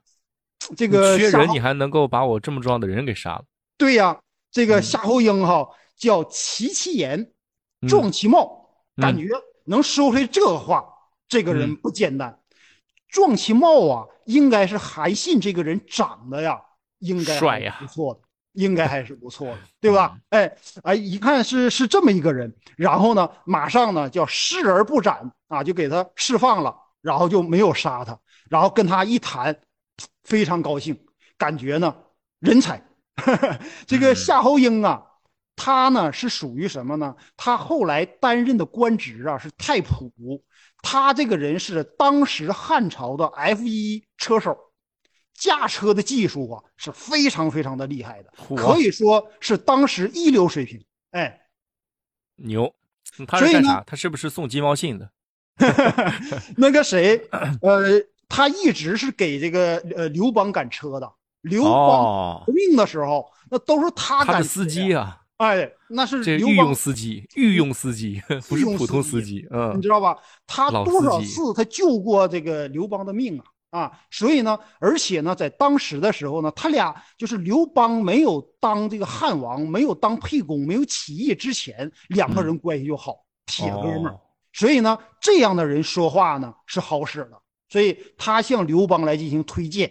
[0.78, 3.44] 这个缺人，你还能够把我这么壮的人给杀了？
[3.80, 4.20] 对呀、
[4.52, 7.32] 这个嗯夏侯婴哈叫齐其言，
[7.82, 9.28] 嗯壮其貌，嗯感觉
[9.66, 10.86] 能说出来这话，
[11.28, 12.40] 这个人嗯不简单。
[13.08, 16.62] 壮其貌啊，应该是韩信这个人长得呀，
[17.00, 18.22] 应该帅呀不错的，
[18.54, 20.18] 应该还是不错的，对吧？
[20.30, 20.52] 哎
[20.84, 29.56] 哎，一看是是这么一个人，然后呢，马上呢叫视而不斩啊，就给他释放了，然后就没有杀他，然后跟他一谈，
[30.24, 31.00] 非常高兴，
[31.38, 31.96] 感觉呢
[32.40, 32.84] 人才。
[33.86, 35.04] 这个嗯夏侯婴啊，
[35.56, 37.16] 他呢是属于什么呢？
[37.36, 40.42] 他后来担任的官职啊是太仆，
[40.82, 44.58] 他这个人是当时汉朝的 F 一车手，
[45.40, 50.84] 驾车的技术啊是非常非常的厉害的，可以说是当时一流水平。
[51.12, 51.40] 哎，
[52.36, 52.72] 牛，
[53.18, 53.84] 嗯他干啥？
[53.88, 55.10] 他是不是送鸡毛信的？
[56.56, 57.20] 那个谁，
[57.62, 57.82] 呃，
[58.28, 61.12] 他一直是给这个呃刘邦赶车的。
[61.42, 64.94] 刘邦哦革，命的时候，那都是他赶司机。
[64.94, 70.18] 啊，哎，那是这御用司机，御用司机， 不是普通司机，嗯你，知道吧？
[70.46, 73.92] 他多少次他救过这个刘邦的命啊啊！
[74.10, 84.12] 所以呢，而且呢，在当时的时候呢，他俩就是刘邦没有当这个汉王，没有当沛公，没有起义之前，两个人关系就好，铁哥们儿。
[84.12, 89.90] 哦所以呢，这样的人说话呢是好使的，所以他向刘邦来进行推荐。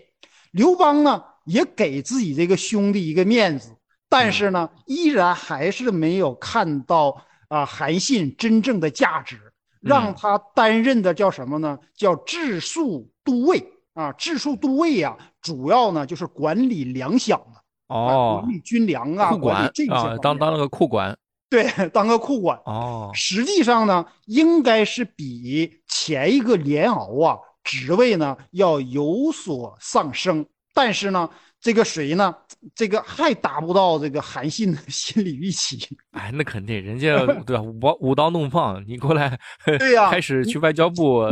[0.51, 3.77] 刘邦呢也给自己这个兄弟一个面子，
[4.09, 9.48] 但是呢，依然还是没有看到啊韩信真正的价值，
[9.81, 11.79] 让他担任的叫什么呢？
[11.95, 13.73] 叫治粟都尉。
[13.95, 17.55] 啊，治粟都尉呀、主要呢就是管理粮饷的，
[17.89, 21.19] 啊哦管，理军粮啊，库管管理这些啊，当当了个库管。
[21.51, 22.57] 对， 当个库管。
[22.65, 31.29] 哦，实际上呢，应该是比前一个连敖啊职位呢要有所上升，但是呢，
[31.61, 32.35] 这个谁呢，
[32.75, 35.79] 这个还达不到这个韩信的 心理预期。
[36.13, 37.63] 哎，那肯定，人家 对吧？
[37.63, 39.39] 舞舞刀弄棒，你过来，
[39.79, 41.25] 对呀 开始去外交部，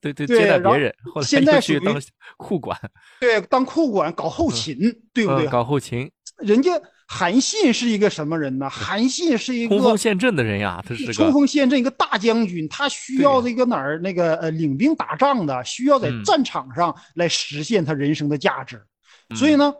[0.00, 2.00] 对对接待别人，后来现在去当
[2.36, 2.78] 库管，
[3.20, 4.78] 对，当库管搞后勤，
[5.12, 5.46] 对不对？
[5.46, 6.72] 嗯搞后勤，人家
[7.06, 8.70] 韩信是一个什么人呢？
[8.70, 18.80] 韩信是一个冲锋陷阵的人呀，他是冲锋陷阵一个大将军，他需要这个哪儿那个呃领兵打仗的，需要在嗯战场上来实现他人生的价值。
[19.28, 19.36] 嗯。
[19.36, 19.74] 所以呢，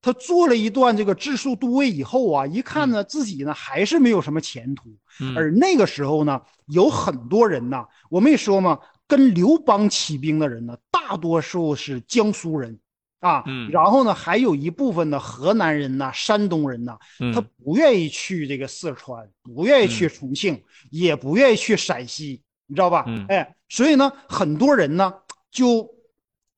[0.00, 4.90] 他做了一段这个治粟都尉以后啊，一看呢自己呢还是没有什么前途。
[5.20, 5.36] 嗯。
[5.36, 12.78] 而那个时候呢，有很多人呐，我没说嘛，跟刘邦起兵的人呢，大多数是江苏人。
[13.20, 13.70] 啊，嗯。
[13.70, 16.98] 然后呢，还有一部分的河南人呐、山东人呐，
[17.32, 20.60] 他嗯不愿意去这个四川，不愿意去重庆，
[20.90, 23.04] 也不愿意去陕西，你知道吧？
[23.06, 23.24] 嗯。
[23.28, 25.14] 哎，所以呢，很多人呢
[25.52, 25.88] 就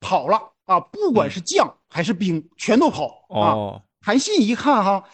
[0.01, 1.31] 跑了啊，不管嗯。
[1.31, 3.53] 是将还是兵，全都跑啊。
[3.53, 5.05] 哦，韩信一看哈，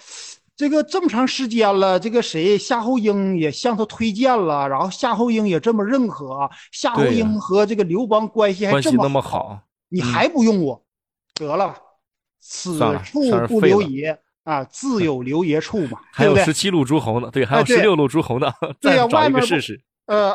[0.57, 10.83] 这个这么长时间了，这个谁夏侯婴也向他推荐了，然后夏侯婴也这么认可啊，夏侯婴和这个刘邦关系还这么好，你还不用我，
[11.35, 11.75] 得了，
[12.41, 16.25] 此处不留爷啊，自有留爷处嘛， 还？
[16.25, 20.33] 有十七路诸侯呢，对，还有十六路诸侯呢，对呀外面不一个试试，呃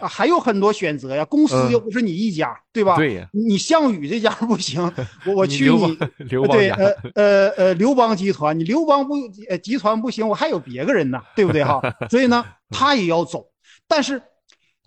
[0.00, 2.96] 呃，还有很多选择呀，公司嗯又不是你一家，对吧？
[2.96, 4.82] 对呀，你项羽这家不行，
[5.24, 9.14] 我我去你刘你邦对呃呃呃刘邦集团，你刘邦不
[9.48, 11.80] 呃集团不行，我还有别个人呢，对不对哈？
[12.10, 13.46] 所以呢，他也要走，
[13.86, 14.20] 但是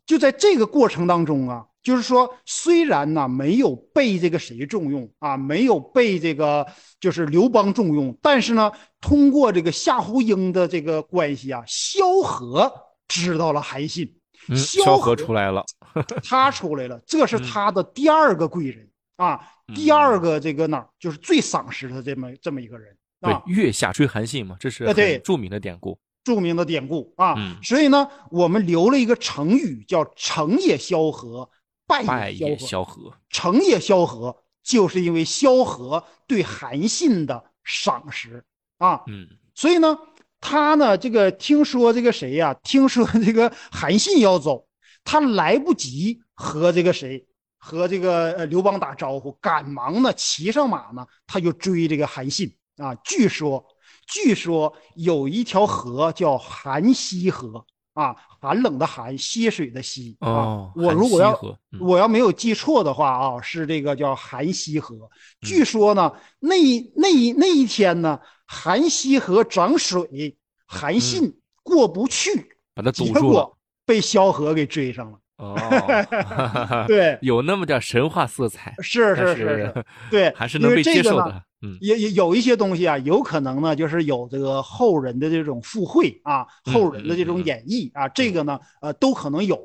[0.05, 6.67] 就在这个过程当中啊，就是说虽然呢没有被这个谁重用啊，没有被这个
[6.99, 8.69] 就是刘邦重用，但是呢，
[8.99, 12.69] 通过这个夏侯婴的这个关系啊，萧何
[13.07, 14.15] 知道了韩信，
[14.47, 15.63] 嗯，萧萧何何出来了，
[16.23, 19.39] 他出来了，这是嗯他的第二个贵人啊，
[19.73, 27.33] 第嗯二个这个哪儿就是最赏识他这么这么一个人对啊，，月下追韩信嘛，这是呃对著名的典故，著名的典故啊。
[27.37, 31.49] 嗯所以呢，我们留了一个成语叫“成也萧何，
[31.87, 33.01] 败败也也萧何”。
[33.09, 38.43] 萧何，成也萧何，就是因为萧何对韩信的赏识
[38.77, 39.01] 啊。
[39.07, 39.97] 嗯所以呢，
[40.47, 44.67] 他呢，这个听说这个谁呀、听说这个韩信要走，
[45.03, 47.25] 他来不及和这个谁
[47.57, 52.93] 和这个刘邦打招呼，赶忙呢骑上马呢，他就追这个韩信啊。
[53.03, 53.65] 据说，
[54.07, 60.29] 据说有一条河叫韩西河啊，寒冷的寒，溪水的溪啊。
[60.29, 61.37] 哦，我如果要
[61.79, 64.95] 我要没有记错的话啊，是这个叫韩溪河。
[65.41, 73.31] 据说呢，那一那一那一天呢，韩溪河涨水，韩信过不去，把它结堵住了。
[73.31, 75.17] 果被萧何给追上了。
[75.37, 75.55] 哦，
[76.87, 81.43] 对，有那么点神话色彩，是是是是，对，还是因能被接受的。
[81.65, 89.57] 嗯也也有一些东西啊，有可能呢，就是有这个后人的这种附会啊，嗯后人的这种演绎啊，这个呢，呃，都可能有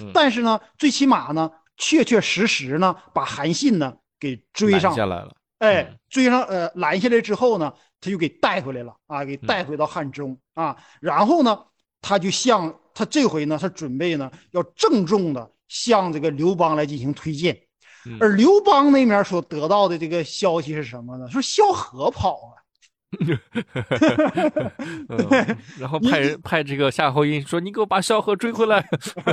[0.00, 0.10] 嗯。
[0.12, 5.34] 但是呢，最起码呢，确确实实呢，把韩信呢给追上下来了。
[5.58, 10.76] 哎嗯，追上呃拦下来之后呢，他就给带回来了啊，给带回到汉中啊。
[11.00, 11.58] 然后呢，
[12.02, 17.58] 他就向他这回呢，他准备呢要郑重的向这个刘邦来进行推荐。
[18.06, 21.26] 嗯而刘邦那面所得到的这个消息是什么呢？
[21.30, 22.54] 说萧何跑了。
[25.08, 28.84] 嗯，然后派人派这个夏侯婴说：“你给我把萧何追回来。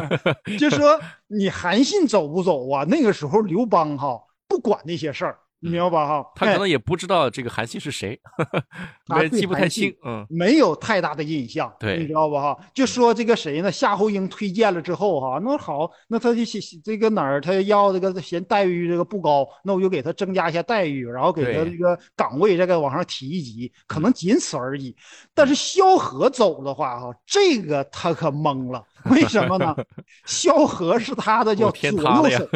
[0.59, 2.85] 就说你韩信走不走啊？
[2.87, 8.19] 那个时候刘邦哈不管那些事儿，你明白吧哈？”他可哎能也不知道这个韩信是谁，
[9.15, 9.93] 没记不太清。
[10.03, 12.41] 嗯没有太大的印象，对你知道吧？
[12.41, 13.71] 哈，就说这个谁呢？
[13.71, 24.95] 夏侯婴推荐了之后哈，那好，那他就写这个哪儿他要这个嫌待遇这个不高，那我就给他增加一下待遇，然后给他这个岗位再给往上提一级，可能仅此而已。
[25.33, 29.75] 但是萧何走的话哈，这个他可懵了， 为什么呢？
[30.25, 32.47] 萧何是他的叫我左右手，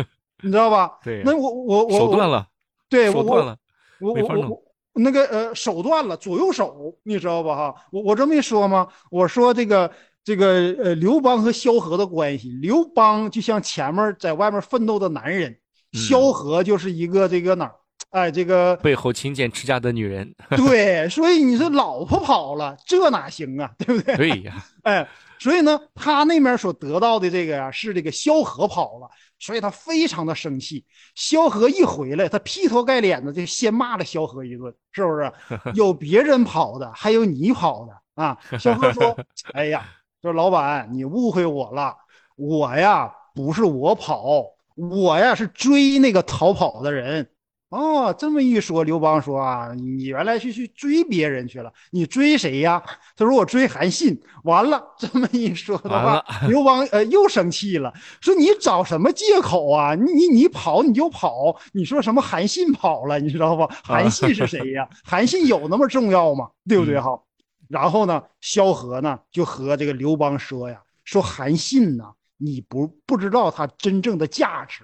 [0.42, 0.92] 你知道吧？
[1.04, 2.48] 对，那我我我手断，了，
[2.90, 3.58] 对我我手断了。
[4.00, 4.62] 我我我我
[4.94, 7.56] 那个呃手断了，左右手，你知道吧？
[7.56, 8.88] 哈，我我这么一说吗？
[9.12, 9.92] 我说这个
[10.24, 15.52] 这个呃刘邦和萧何的关系，刘邦就像前面在外面奋斗的男人，
[15.94, 17.76] 嗯萧何就是一个这个哪儿，
[18.12, 23.72] 哎，这个背后勤俭持家的女人，对，所以你说老婆跑了，这哪行啊？
[23.78, 24.16] 对不对？
[24.16, 25.08] 对呀，哎，
[25.40, 30.86] 所以呢，他那面所得到的这个呀、是这个萧何跑了，所以他非常的生气。
[31.16, 35.32] 萧何一回来，他劈头盖脸的就先骂了萧何一顿，是不是？
[35.76, 38.38] 有别人跑的，还有你跑的啊？
[38.58, 39.16] 萧何说
[39.54, 39.86] ：“哎呀，
[40.22, 41.96] 说老板，你误会我了，
[42.36, 44.46] 我呀不是我跑，
[44.76, 47.30] 我呀是追那个逃跑的人。”
[47.70, 52.82] 哦，这么一说，刘邦说啊，你原来是去追别人去了，你追谁呀？
[53.18, 54.20] 他说我追韩信。
[54.44, 59.96] 完了，这么一说的话了，刘邦呃又生气了，说你找什么借口啊？
[59.96, 63.68] 你你你跑你就跑，你说什么韩信跑了，你知道吧？
[63.84, 64.88] 韩信是谁呀？
[65.04, 66.48] 韩信有那么重要吗？
[66.70, 67.20] 对不对哈？
[67.68, 72.06] 然后呢，萧何呢就和这个刘邦说呀，说韩信呢，
[72.38, 74.84] 你不不知道他真正的价值。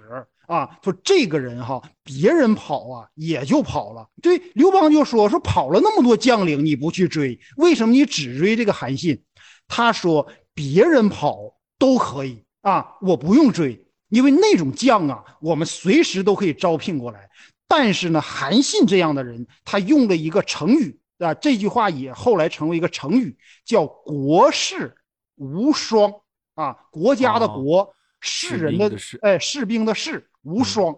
[0.52, 4.06] 啊，说这个人哈，别人跑啊也就跑了。
[4.20, 9.22] 对，刘邦就说说跑了那么多将领，你不去追，为什么你只追这个韩信？
[9.66, 11.38] 他说别人跑
[11.78, 17.30] 都可以啊，我不用追，因为那种将啊，我们随时都可以招聘过来。
[17.66, 23.34] 但是呢，韩信这样的人，他用了一个成语啊，这句话也后来成为一个成语，
[23.64, 24.94] 叫“国士
[25.36, 26.12] 无双”
[26.54, 30.28] 啊，国家的国，士人的士兵的士哎，士兵的士。
[30.42, 30.96] 无双，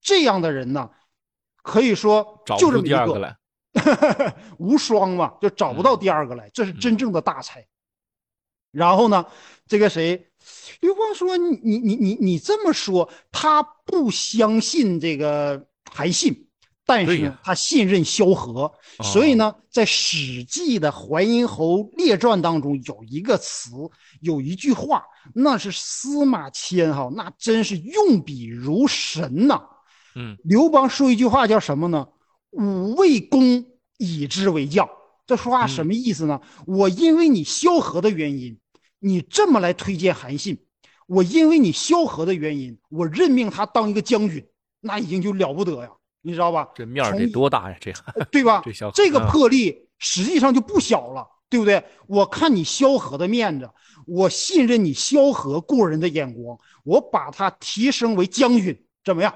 [0.00, 0.90] 这样的人呢，
[1.62, 3.36] 可以说就这么一第二个来。
[4.58, 7.66] 无双嘛，就找不到第二个来，这是真正的大才。
[8.70, 9.26] 然后呢，
[9.66, 10.30] 这个谁，
[10.80, 16.43] 刘邦说：“你你你你你这么说，他不相信这个韩信，
[16.86, 18.72] 但是他信任萧何。
[19.02, 23.70] 所以呢，在《史记》的《淮阴侯列传》当中有一个词，
[24.20, 25.02] 有一句话，
[25.34, 29.62] 那是司马迁哈，那真是用笔如神呐。
[30.14, 32.06] 嗯，刘邦说一句话叫什么呢？
[32.50, 33.64] 吾为公
[33.98, 34.88] 以之为将。
[35.26, 36.40] 这说话什么意思呢？
[36.66, 38.58] 我因为你萧何的原因，
[39.00, 40.58] 你这么来推荐韩信，
[41.06, 44.46] 我因为你萧何的原因，我任命他当一个将军，
[44.80, 45.88] 那已经就了不得呀，
[46.24, 46.68] 你知道吧？
[46.74, 47.76] 这面得多大呀？
[47.78, 47.92] 这
[48.32, 48.62] 对吧？
[48.64, 51.84] 这这个嗯魄力实际上就不小了，对不对？
[52.06, 53.68] 我看你萧何的面子，
[54.06, 58.74] 我信任你萧何过人的眼光，我把他提升为将军，
[59.04, 59.34] 怎么样？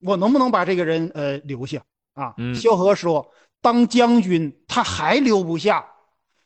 [0.00, 1.82] 我能不能把这个人呃留下
[2.14, 2.32] 啊？
[2.38, 3.30] 嗯萧何说，
[3.60, 5.84] 当将军他还留不下，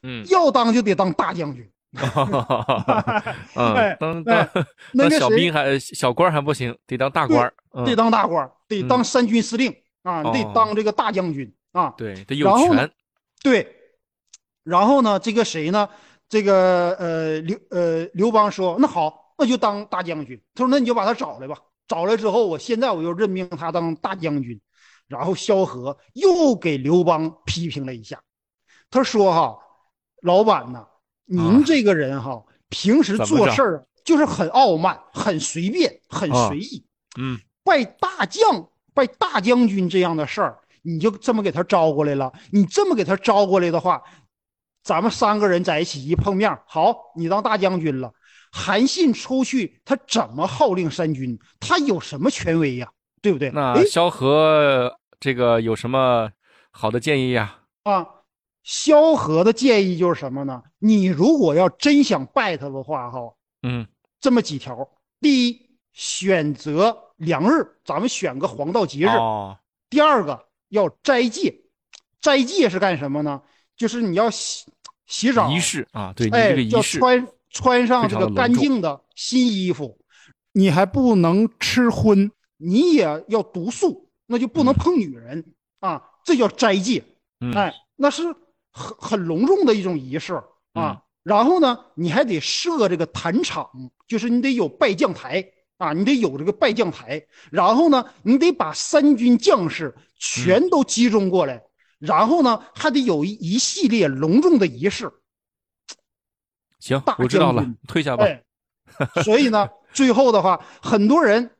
[0.02, 1.70] 嗯要当就得当大将军。
[3.56, 7.52] 嗯哎，当哎当当那个小兵还小官还不行，得当大官
[7.86, 11.94] 得当大官儿，得当三军司令啊，哦得当这个大将军啊。
[11.96, 12.90] 对，得有权。
[13.42, 13.66] 对，
[14.64, 15.88] 然后呢，这个谁呢？
[16.28, 20.38] 这个呃刘呃刘邦说，那好，那就当大将军。
[20.54, 21.56] 他说，那你就把他找来吧。
[21.86, 24.60] 找来之后，我现在我就任命他当大将军。
[25.06, 28.20] 然后萧何又给刘邦批评了一下，
[28.90, 29.58] 他说：“哈，
[30.20, 30.86] 老板呐，
[31.28, 36.84] 您啊这个人哈，平时做事儿就是很傲慢、很随便、很啊随意。
[37.18, 42.32] 嗯拜大将、拜大将军这样的事儿，你就这么给他招过来了。
[42.50, 44.02] 你这么给他招过来的话，
[44.82, 48.10] 咱们三个人在一起一碰面，好，你当大将军了。
[48.50, 51.38] 韩信出去，他怎么号令三军？
[51.60, 52.88] 他有什么权威呀、
[53.20, 53.48] 对不对？
[53.48, 56.30] 诶那萧何这个有什么
[56.70, 57.58] 好的建议呀？
[57.82, 58.06] 啊，
[58.68, 60.62] 萧何的建议就是什么呢？
[60.78, 63.86] 你如果要真想拜他的话，哈，嗯。
[64.20, 64.86] 这么几条：
[65.22, 69.56] 第一，选择良日，咱们选个黄道吉日；哦。
[69.88, 71.62] 第二个要斋戒，
[72.20, 73.40] 斋戒是干什么呢？
[73.74, 74.66] 就是你要洗
[75.06, 79.96] 洗澡，仪式啊，对哎这个，仪要穿穿上这个干净的新衣服，
[80.52, 84.76] 你还不能吃荤，你也要毒素，那就不能嗯。
[84.76, 87.02] 碰女人、啊，这叫斋戒。
[87.40, 87.50] 嗯。
[87.54, 88.24] 哎，那是
[88.78, 90.34] 很很隆重的一种仪式
[90.74, 91.02] 嗯啊。
[91.24, 93.68] 然后呢，你还得设这个坛场，
[94.06, 95.44] 就是你得有拜将台
[95.76, 97.22] 啊，你得有这个拜将台。
[97.50, 101.62] 然后呢，你得把三军将士全都集中过来，
[101.98, 105.12] 然后呢，还得有一一系列隆重的仪式。
[106.78, 108.24] 行，我知道了，退下吧。
[108.24, 108.42] 哎，
[109.22, 111.50] 所以呢，最后的话，很多人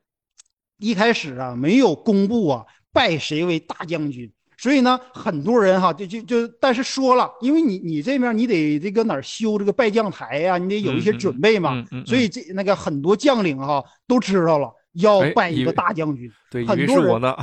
[0.79, 17.37] 一开始啊没有公布啊拜谁为大将军，所以呢，很多人哈就就就，但是说了，因为你你这面你得这个哪儿修这个拜将台呀、你得有一些准备嘛，嗯嗯嗯所以这那个很多将领哈都知道了要哎拜一个大将军，对，很多人是我呢，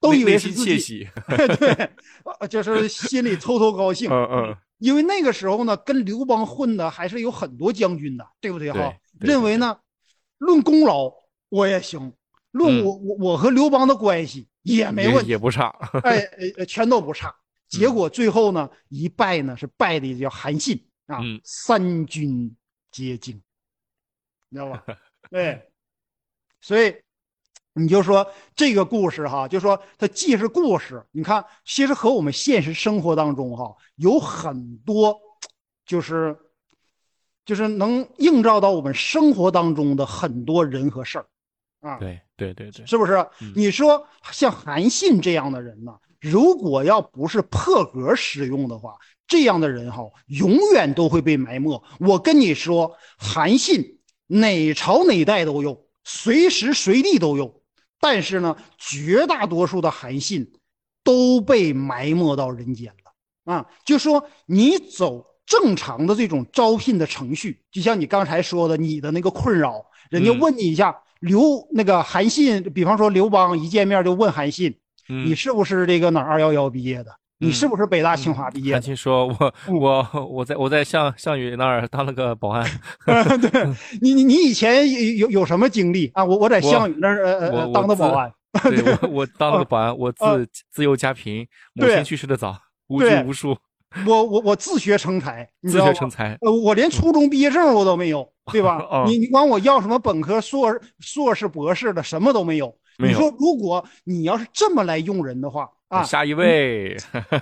[0.00, 1.08] 都以为是自己心窃喜。
[1.58, 1.90] 对，
[2.40, 4.10] 呃就是心里偷偷高兴。
[4.10, 8.94] 嗯嗯，因为那个时候呢，跟刘邦混的还是有很多将军的，对不对哈？
[9.18, 9.76] 认为呢，
[10.38, 11.12] 论功劳
[11.50, 12.14] 我也行，
[12.52, 15.68] 论嗯我、我我和刘邦的关系也没问题，也不差。
[16.02, 16.18] 哎
[16.58, 17.34] 呃全都不差。
[17.68, 22.56] 结果最后呢，一败呢是败的叫韩信啊，嗯三军
[22.90, 23.40] 皆惊，
[24.48, 24.84] 你知道吧？
[25.30, 25.64] 哎，
[26.60, 26.94] 所以
[27.72, 28.26] 你就说
[28.56, 35.16] 这个故事哈，就说它既是故事，你看，其实和我们现实生活当中哈有很多，
[35.86, 36.36] 就是
[37.44, 41.26] 就是能映照到我们生活当中的很多人和事儿
[41.80, 41.98] 啊。
[41.98, 43.52] 对对对对，是不是嗯？
[43.54, 48.94] 你说像韩信这样的人呢，如果要不是破格使用的话，
[49.26, 51.82] 这样的人哈，永远都会被埋没。
[52.00, 57.62] 我跟你说，韩信哪朝哪代都有，随时随地都有，
[58.00, 60.52] 但是呢，绝大多数的韩信
[61.04, 63.66] 都被埋没到人间了啊。
[63.84, 70.96] 就说你走正常的这种招聘的程序，就像你刚才说的，你的那个困扰，人家嗯问你一下。
[71.20, 74.74] 刘那个韩信，比方说刘邦一见面就问韩信
[75.08, 77.10] ：“嗯你是不是这个哪儿二幺幺毕业的？
[77.42, 82.66] 你嗯是不是北大清华毕业的？”韩信说：“我嗯我我在我在项项羽那儿当了个保安，
[83.06, 83.66] 对
[84.00, 86.24] 你你你以前有有有什么经历啊？
[86.24, 92.58] 我我在项羽那儿呃呃当的保安，对我我 当了个保安，我啊自自幼家贫，母亲去世的早，
[92.88, 93.56] 无拘无束，
[94.06, 95.80] 我我我自学成才，自？
[95.80, 96.36] 学成才。
[96.42, 98.78] 呃，我连初中毕业证我都没有， 对吧？
[98.90, 102.76] 哦你你管我要什么本科、硕士、硕士、博士的，什么都没有。
[102.98, 106.96] 没有你说如果你要是这么来用人的话啊，下一位，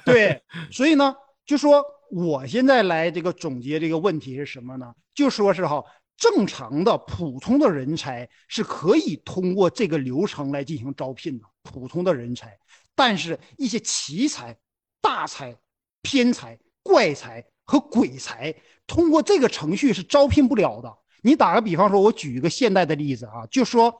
[0.05, 0.41] 对，
[0.71, 4.95] 所以呢，就说我现在来这个总结这个问题是什么呢？
[5.15, 5.83] 就说是哈，
[6.17, 12.57] 正常的普通的人才是可以通过这个流程来进行招聘的，普通的人才，
[12.95, 14.57] 但是一些奇才、
[15.03, 15.55] 大才、
[16.03, 18.55] 偏才、怪才和鬼才，
[18.87, 20.91] 通过这个程序是招聘不了的。
[21.21, 23.95] 你打个比方说，我举一个现代的例子啊，就说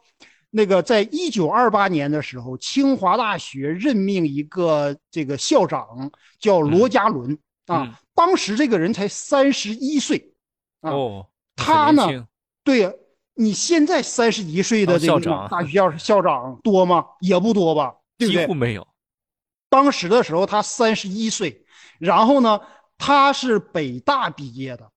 [0.49, 6.11] 那个在一九二八年的时候，清华大学任命一个这个校长
[6.41, 10.33] 叫罗家伦、啊嗯，当时这个人才三十一岁，
[10.81, 12.27] 啊哦，他呢
[12.65, 12.91] 对，
[13.35, 17.05] 你现在三十一岁的这个大学校校长多吗？
[17.21, 18.55] 也不多吧，对不对几乎？
[18.55, 18.89] 没有。
[19.69, 21.67] 当时的时候他三十一岁，
[21.99, 22.59] 然后呢，
[22.99, 24.91] 他是北大毕业的，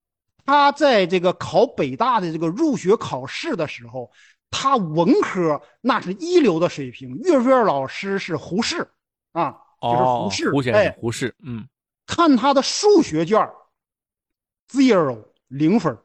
[0.43, 4.11] 他在这个考北大的这个入学考试的时候，
[4.49, 8.85] 他文科那是一流的水平，阅卷老师是胡适
[9.31, 11.65] 啊，就是哦胡，适，胡先生哎，，胡适，嗯，
[12.05, 13.53] 看他的数学卷儿
[14.69, 16.03] zero 零分儿，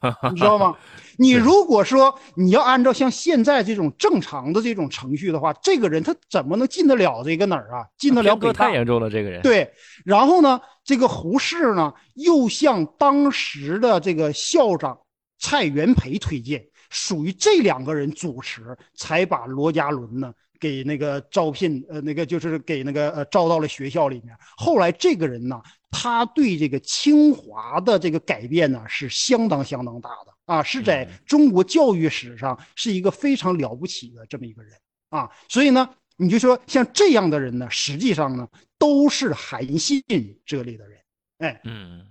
[0.30, 0.76] 你知道吗？
[1.16, 7.84] 你如果说你要按照像现在这种正常的这种程序的话，这个人他怎么能进得了这个哪儿啊？
[7.98, 8.72] 进得了北大太？
[8.72, 9.72] 严重了，这个人。，对，
[10.04, 14.96] 然后呢，这个胡适呢又向当时的这个校长
[15.38, 24.36] 蔡元培推荐，属于这两个人主持，才把罗家伦呢给那个招聘，呃，那个就是给那个呃招到了学校里面。
[24.56, 34.72] 后来这个人呢，他对这个清华的这个改变呢是相当相当大的啊，是在中国教育史上是一个非常了不起的这么一个人
[35.10, 35.30] 啊。
[35.48, 38.48] 所以呢，你就说像这样的人呢，实际上呢
[38.78, 40.02] 都是韩信
[40.44, 41.00] 这类的人，
[41.38, 42.04] 哎，嗯，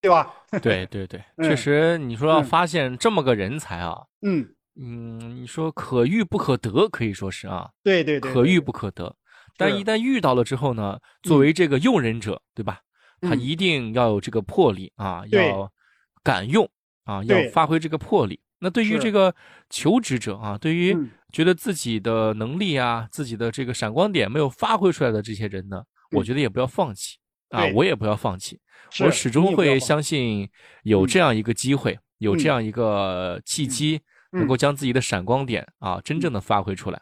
[0.00, 0.34] 对吧？
[0.62, 4.54] 对对对， 确实，你说要发现这么个人才啊，嗯。
[4.80, 9.14] 嗯，你说可遇不可得，可以说是啊，对对对，可遇不可得。
[9.56, 12.80] 但一旦遇到了之后呢，作为这个用人者，对吧？
[13.20, 15.70] 他一定要有这个魄力啊，要
[16.24, 16.68] 敢用
[17.04, 18.40] 啊，要发挥这个魄力。
[18.58, 19.34] 那对于这个
[19.68, 20.96] 求职者啊，对于
[21.32, 27.18] 觉得自己的能力啊、自己的这个闪光点没有发挥出来的这些人呢，我觉得也不要放弃。
[27.50, 28.58] 啊，我也不要放弃。
[29.00, 30.48] 我始终会相信
[30.84, 34.00] 有这样一个机会，有这样一个契机。
[34.32, 37.00] 能够将自己的闪光点啊，真正的发挥出来。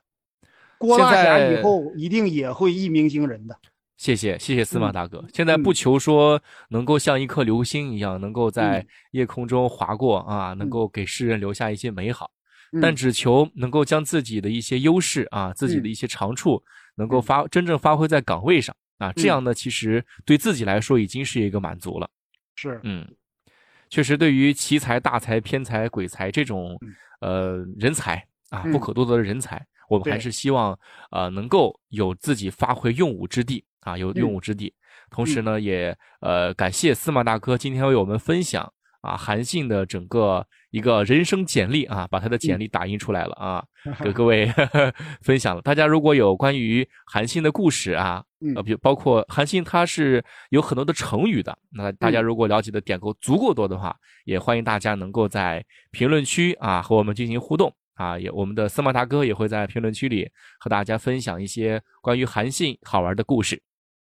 [0.79, 3.57] 郭大侠以后一定也会一鸣惊人的。
[3.97, 5.23] 谢谢谢谢司马大哥。
[5.35, 5.75] 现在不。
[5.75, 12.31] 求说能够像一颗流星一样，能够在夜空中划过啊，能够给世人留下一些美好，
[12.81, 12.97] 但。
[12.97, 16.63] 只求能够将自己的一些优势啊，自己的一些长处，
[16.97, 18.75] 能够发真正发挥在岗位上。
[18.97, 19.13] 啊。
[19.13, 22.09] 这样呢，其实对自己来说已经是一个满足了。
[22.57, 23.07] 是，嗯，
[23.91, 26.79] 确实，对于奇才、大才、偏才、鬼才这种。
[27.23, 30.75] 呃，人才啊，不可多得的人才，我们还是希望
[31.11, 34.73] 呃能够有自己发挥用武之地啊，有用武之地。
[35.11, 38.73] 同时呢，也呃感谢司马大哥今天为我们分享
[39.03, 43.65] 啊韩信的整个一个人生简历啊，把他的简历打印出来了啊，
[44.03, 44.51] 给各位
[45.23, 45.63] 分享了。
[45.63, 48.23] 大家如果有关于韩信的故事啊，
[48.55, 63.61] 呃，比包括韩信他是有很多的成语的，那大家如果了解的点够足够多的话，也欢迎大家能够在评论区啊和我们进行互动啊，也我们的司马大哥也会在评论区里和大家分享一些关于韩信好玩的故事。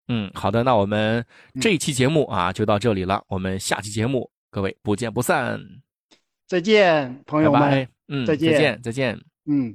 [0.09, 1.25] 嗯，好的，那我们
[1.61, 5.86] 这一期节目啊就到这里了，我们下期节目各位不见不散。
[6.47, 7.89] 再见，朋友们。
[8.09, 9.19] 嗯，再见，再见。
[9.47, 9.75] 嗯。